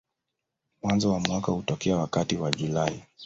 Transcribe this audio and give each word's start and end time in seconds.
Mwanzo 0.83 1.11
wa 1.11 1.19
mwaka 1.19 1.51
hutokea 1.51 1.97
wakati 1.97 2.37
wa 2.37 2.51
Julai. 2.51 3.03